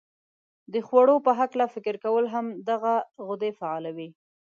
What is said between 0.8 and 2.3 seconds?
خوړو په هلکه فکر کول